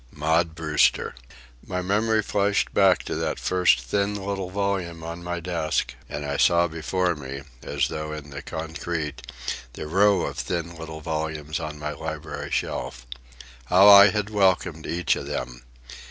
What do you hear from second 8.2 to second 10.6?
the concrete, the row of